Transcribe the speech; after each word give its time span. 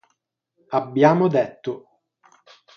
Abbiamo 0.71 1.27
detto. 1.27 1.85